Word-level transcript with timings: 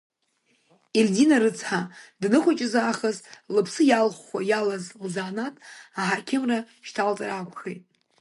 Ельдина 0.99 1.37
рыцҳа, 1.41 1.81
данхәыҷыз 2.21 2.73
аахыс 2.81 3.17
лыԥсы 3.53 3.83
иалыхәхәа 3.85 4.39
иалаз 4.49 4.85
лзаанаҭ 5.05 5.55
аҳақьымра 5.99 6.59
шьҭалҵар 6.87 7.29
акәхеит. 7.31 7.83